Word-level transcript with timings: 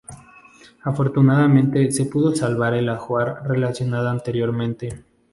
Afortunadamente 0.83 1.91
se 1.91 2.07
pudo 2.07 2.35
salvar 2.35 2.73
el 2.73 2.89
ajuar 2.89 3.43
relacionado 3.45 4.09
anteriormente. 4.09 5.05